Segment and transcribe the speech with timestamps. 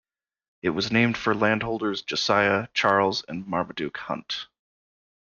[0.63, 4.47] It was named for landholders Josiah, Charles and Marmaduke Hunt.